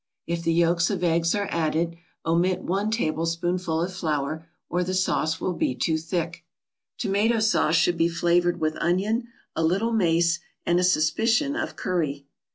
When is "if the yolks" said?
0.25-0.89